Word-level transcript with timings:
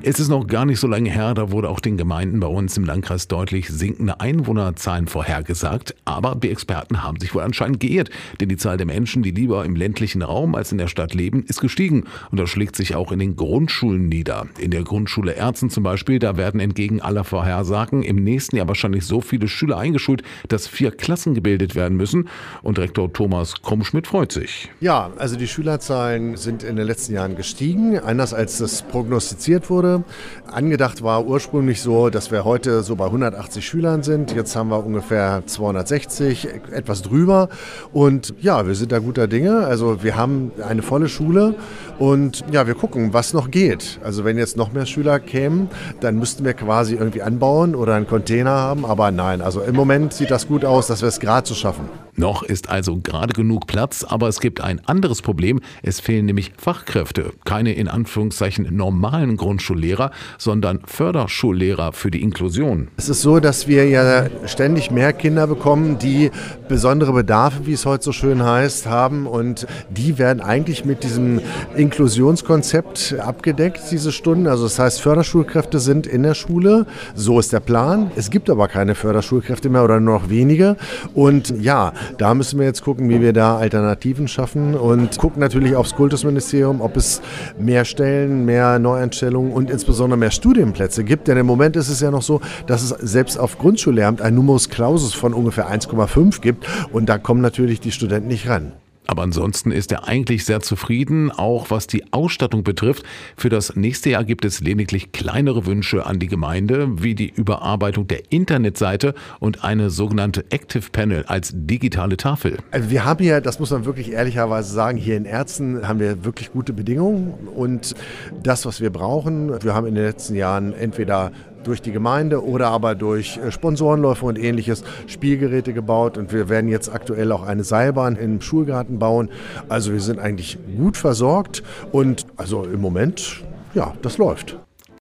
Es 0.00 0.20
ist 0.20 0.28
noch 0.28 0.46
gar 0.46 0.64
nicht 0.64 0.78
so 0.78 0.86
lange 0.86 1.10
her, 1.10 1.34
da 1.34 1.50
wurde 1.50 1.68
auch 1.68 1.80
den 1.80 1.96
Gemeinden 1.96 2.38
bei 2.38 2.46
uns 2.46 2.76
im 2.76 2.84
Landkreis 2.84 3.26
deutlich 3.26 3.68
sinkende 3.68 4.20
Einwohnerzahlen 4.20 5.08
vorhergesagt. 5.08 5.96
Aber 6.04 6.36
die 6.36 6.50
Experten 6.50 7.02
haben 7.02 7.18
sich 7.18 7.34
wohl 7.34 7.42
anscheinend 7.42 7.80
geirrt, 7.80 8.08
denn 8.40 8.48
die 8.48 8.56
Zahl 8.56 8.76
der 8.76 8.86
Menschen, 8.86 9.24
die 9.24 9.32
lieber 9.32 9.64
im 9.64 9.74
ländlichen 9.74 10.22
Raum 10.22 10.54
als 10.54 10.70
in 10.70 10.78
der 10.78 10.86
Stadt 10.86 11.14
leben, 11.14 11.42
ist 11.48 11.60
gestiegen. 11.60 12.04
Und 12.30 12.38
das 12.38 12.48
schlägt 12.48 12.76
sich 12.76 12.94
auch 12.94 13.10
in 13.10 13.18
den 13.18 13.34
Grundschulen 13.34 14.08
nieder. 14.08 14.46
In 14.60 14.70
der 14.70 14.84
Grundschule 14.84 15.34
Erzen 15.34 15.68
zum 15.68 15.82
Beispiel, 15.82 16.20
da 16.20 16.36
werden 16.36 16.60
entgegen 16.60 17.02
aller 17.02 17.24
Vorhersagen 17.24 18.04
im 18.04 18.22
nächsten 18.22 18.56
Jahr 18.56 18.68
wahrscheinlich 18.68 19.04
so 19.04 19.20
viele 19.20 19.48
Schüler 19.48 19.78
eingeschult, 19.78 20.22
dass 20.46 20.68
vier 20.68 20.92
Klassen 20.92 21.34
gebildet 21.34 21.74
werden 21.74 21.96
müssen. 21.96 22.28
Und 22.62 22.78
Rektor 22.78 23.12
Thomas 23.12 23.62
Krummschmidt 23.62 24.06
freut 24.06 24.30
sich. 24.30 24.70
Ja, 24.80 25.10
also 25.16 25.34
die 25.34 25.48
Schülerzahlen 25.48 26.36
sind 26.36 26.62
in 26.62 26.76
den 26.76 26.86
letzten 26.86 27.14
Jahren 27.14 27.34
gestiegen, 27.34 27.98
anders 27.98 28.32
als 28.32 28.58
das 28.58 28.82
prognostiziert 28.82 29.68
wurde 29.70 29.87
wurde. 29.88 30.04
Angedacht 30.50 31.02
war 31.02 31.26
ursprünglich 31.26 31.82
so, 31.82 32.08
dass 32.08 32.30
wir 32.30 32.44
heute 32.44 32.82
so 32.82 32.96
bei 32.96 33.06
180 33.06 33.66
Schülern 33.66 34.02
sind. 34.02 34.34
Jetzt 34.34 34.56
haben 34.56 34.70
wir 34.70 34.84
ungefähr 34.84 35.42
260, 35.44 36.48
etwas 36.72 37.02
drüber. 37.02 37.48
Und 37.92 38.34
ja, 38.40 38.66
wir 38.66 38.74
sind 38.74 38.92
da 38.92 38.98
guter 38.98 39.28
Dinge. 39.28 39.66
Also 39.66 40.02
wir 40.02 40.16
haben 40.16 40.52
eine 40.66 40.82
volle 40.82 41.08
Schule 41.08 41.54
und 41.98 42.44
ja, 42.50 42.66
wir 42.66 42.74
gucken, 42.74 43.12
was 43.12 43.34
noch 43.34 43.50
geht. 43.50 44.00
Also 44.02 44.24
wenn 44.24 44.38
jetzt 44.38 44.56
noch 44.56 44.72
mehr 44.72 44.86
Schüler 44.86 45.20
kämen, 45.20 45.68
dann 46.00 46.18
müssten 46.18 46.44
wir 46.44 46.54
quasi 46.54 46.94
irgendwie 46.94 47.22
anbauen 47.22 47.74
oder 47.74 47.94
einen 47.94 48.06
Container 48.06 48.50
haben. 48.50 48.86
Aber 48.86 49.10
nein, 49.10 49.42
also 49.42 49.60
im 49.60 49.74
Moment 49.74 50.14
sieht 50.14 50.30
das 50.30 50.48
gut 50.48 50.64
aus, 50.64 50.86
dass 50.86 51.02
wir 51.02 51.08
es 51.08 51.20
gerade 51.20 51.46
so 51.46 51.54
schaffen. 51.54 52.07
Noch 52.18 52.42
ist 52.42 52.68
also 52.68 52.96
gerade 52.96 53.32
genug 53.32 53.68
Platz, 53.68 54.02
aber 54.02 54.26
es 54.26 54.40
gibt 54.40 54.60
ein 54.60 54.80
anderes 54.86 55.22
Problem. 55.22 55.60
Es 55.84 56.00
fehlen 56.00 56.26
nämlich 56.26 56.52
Fachkräfte. 56.58 57.32
Keine 57.44 57.74
in 57.74 57.86
Anführungszeichen 57.86 58.74
normalen 58.74 59.36
Grundschullehrer, 59.36 60.10
sondern 60.36 60.80
Förderschullehrer 60.84 61.92
für 61.92 62.10
die 62.10 62.20
Inklusion. 62.20 62.88
Es 62.96 63.08
ist 63.08 63.22
so, 63.22 63.38
dass 63.38 63.68
wir 63.68 63.88
ja 63.88 64.26
ständig 64.46 64.90
mehr 64.90 65.12
Kinder 65.12 65.46
bekommen, 65.46 66.00
die 66.00 66.32
besondere 66.68 67.12
Bedarfe, 67.12 67.66
wie 67.66 67.74
es 67.74 67.86
heute 67.86 68.02
so 68.02 68.10
schön 68.10 68.42
heißt, 68.42 68.86
haben. 68.86 69.28
Und 69.28 69.68
die 69.88 70.18
werden 70.18 70.40
eigentlich 70.40 70.84
mit 70.84 71.04
diesem 71.04 71.40
Inklusionskonzept 71.76 73.14
abgedeckt, 73.20 73.80
diese 73.92 74.10
Stunden. 74.10 74.48
Also 74.48 74.64
das 74.64 74.80
heißt, 74.80 75.00
Förderschulkräfte 75.00 75.78
sind 75.78 76.08
in 76.08 76.24
der 76.24 76.34
Schule. 76.34 76.86
So 77.14 77.38
ist 77.38 77.52
der 77.52 77.60
Plan. 77.60 78.10
Es 78.16 78.28
gibt 78.30 78.50
aber 78.50 78.66
keine 78.66 78.96
Förderschulkräfte 78.96 79.68
mehr 79.68 79.84
oder 79.84 80.00
nur 80.00 80.18
noch 80.18 80.30
wenige. 80.30 80.76
Und 81.14 81.50
ja, 81.62 81.92
da 82.16 82.34
müssen 82.34 82.58
wir 82.58 82.66
jetzt 82.66 82.82
gucken, 82.82 83.08
wie 83.08 83.20
wir 83.20 83.32
da 83.32 83.58
Alternativen 83.58 84.28
schaffen 84.28 84.74
und 84.74 85.18
gucken 85.18 85.40
natürlich 85.40 85.76
aufs 85.76 85.94
Kultusministerium, 85.94 86.80
ob 86.80 86.96
es 86.96 87.20
mehr 87.58 87.84
Stellen, 87.84 88.44
mehr 88.44 88.78
Neueinstellungen 88.78 89.52
und 89.52 89.70
insbesondere 89.70 90.18
mehr 90.18 90.30
Studienplätze 90.30 91.04
gibt. 91.04 91.28
Denn 91.28 91.36
im 91.36 91.46
Moment 91.46 91.76
ist 91.76 91.88
es 91.88 92.00
ja 92.00 92.10
noch 92.10 92.22
so, 92.22 92.40
dass 92.66 92.82
es 92.82 92.90
selbst 92.90 93.38
auf 93.38 93.58
Grundschullehramt 93.58 94.22
ein 94.22 94.34
Numerus 94.34 94.68
Clausus 94.68 95.14
von 95.14 95.34
ungefähr 95.34 95.70
1,5 95.70 96.40
gibt 96.40 96.66
und 96.92 97.08
da 97.08 97.18
kommen 97.18 97.40
natürlich 97.40 97.80
die 97.80 97.92
Studenten 97.92 98.28
nicht 98.28 98.48
ran. 98.48 98.72
Aber 99.10 99.22
ansonsten 99.22 99.72
ist 99.72 99.90
er 99.90 100.06
eigentlich 100.06 100.44
sehr 100.44 100.60
zufrieden, 100.60 101.30
auch 101.30 101.70
was 101.70 101.86
die 101.86 102.12
Ausstattung 102.12 102.62
betrifft. 102.62 103.04
Für 103.38 103.48
das 103.48 103.74
nächste 103.74 104.10
Jahr 104.10 104.22
gibt 104.22 104.44
es 104.44 104.60
lediglich 104.60 105.12
kleinere 105.12 105.64
Wünsche 105.64 106.04
an 106.04 106.18
die 106.18 106.26
Gemeinde, 106.26 107.02
wie 107.02 107.14
die 107.14 107.32
Überarbeitung 107.34 108.06
der 108.06 108.30
Internetseite 108.30 109.14
und 109.40 109.64
eine 109.64 109.88
sogenannte 109.88 110.44
Active 110.50 110.90
Panel 110.92 111.24
als 111.26 111.52
digitale 111.54 112.18
Tafel. 112.18 112.58
Also 112.70 112.90
wir 112.90 113.06
haben 113.06 113.24
hier, 113.24 113.40
das 113.40 113.58
muss 113.58 113.70
man 113.70 113.86
wirklich 113.86 114.12
ehrlicherweise 114.12 114.70
sagen, 114.70 114.98
hier 114.98 115.16
in 115.16 115.24
Erzen 115.24 115.88
haben 115.88 116.00
wir 116.00 116.26
wirklich 116.26 116.52
gute 116.52 116.74
Bedingungen 116.74 117.32
und 117.56 117.94
das, 118.42 118.66
was 118.66 118.82
wir 118.82 118.90
brauchen, 118.90 119.62
wir 119.62 119.74
haben 119.74 119.86
in 119.86 119.94
den 119.94 120.04
letzten 120.04 120.34
Jahren 120.34 120.74
entweder 120.74 121.32
durch 121.64 121.82
die 121.82 121.92
Gemeinde 121.92 122.44
oder 122.44 122.68
aber 122.68 122.94
durch 122.94 123.38
äh, 123.38 123.50
Sponsorenläufe 123.50 124.24
und 124.26 124.38
ähnliches 124.38 124.84
Spielgeräte 125.06 125.72
gebaut. 125.72 126.18
Und 126.18 126.32
wir 126.32 126.48
werden 126.48 126.68
jetzt 126.68 126.92
aktuell 126.92 127.32
auch 127.32 127.42
eine 127.42 127.64
Seilbahn 127.64 128.16
im 128.16 128.40
Schulgarten 128.40 128.98
bauen. 128.98 129.30
Also 129.68 129.92
wir 129.92 130.00
sind 130.00 130.18
eigentlich 130.18 130.58
gut 130.76 130.96
versorgt 130.96 131.62
und 131.92 132.26
also 132.36 132.64
im 132.64 132.80
Moment, 132.80 133.42
ja, 133.74 133.94
das 134.02 134.18
läuft. 134.18 134.58